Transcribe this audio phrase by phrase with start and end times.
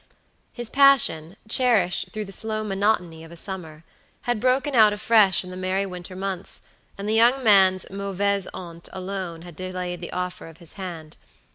[0.51, 3.83] His passion, cherished through the slow monotony of a summer,
[4.21, 6.61] had broken out afresh in the merry winter months,
[6.97, 11.17] and the young man's mauvaise honte alone had delayed the offer of his hand.